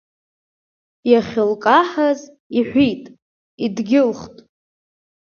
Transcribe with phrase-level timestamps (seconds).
[1.11, 2.19] Иахьылкаҳаз,
[2.57, 3.03] иҳәит,
[3.65, 4.35] идгьылхт.